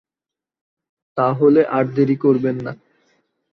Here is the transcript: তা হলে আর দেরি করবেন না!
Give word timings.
তা 1.17 1.27
হলে 1.39 1.61
আর 1.75 1.85
দেরি 1.95 2.15
করবেন 2.15 2.55
না! 2.65 2.71